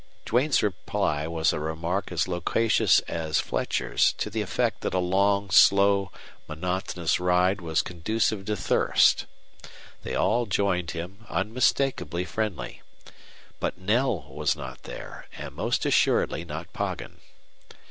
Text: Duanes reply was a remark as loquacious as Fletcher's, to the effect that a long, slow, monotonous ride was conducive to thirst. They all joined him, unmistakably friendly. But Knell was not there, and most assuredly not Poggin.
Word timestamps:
Duanes 0.25 0.63
reply 0.63 1.27
was 1.27 1.53
a 1.53 1.59
remark 1.59 2.11
as 2.11 2.27
loquacious 2.27 3.01
as 3.01 3.39
Fletcher's, 3.39 4.13
to 4.13 4.31
the 4.31 4.41
effect 4.41 4.81
that 4.81 4.95
a 4.95 4.97
long, 4.97 5.51
slow, 5.51 6.11
monotonous 6.47 7.19
ride 7.19 7.61
was 7.61 7.83
conducive 7.83 8.45
to 8.45 8.55
thirst. 8.55 9.27
They 10.01 10.15
all 10.15 10.47
joined 10.47 10.89
him, 10.89 11.27
unmistakably 11.29 12.25
friendly. 12.25 12.81
But 13.59 13.77
Knell 13.77 14.23
was 14.27 14.55
not 14.55 14.81
there, 14.85 15.27
and 15.37 15.53
most 15.53 15.85
assuredly 15.85 16.45
not 16.45 16.73
Poggin. 16.73 17.19